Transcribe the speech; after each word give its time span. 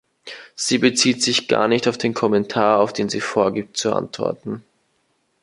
Sie 0.55 0.79
bezieht 0.79 1.21
sich 1.21 1.47
gar 1.47 1.67
nicht 1.67 1.87
auf 1.87 1.95
den 1.95 2.15
Kommentar, 2.15 2.79
auf 2.79 2.91
den 2.91 3.07
sie 3.07 3.21
vorgibt, 3.21 3.77
zu 3.77 3.93
antworten. 3.93 4.63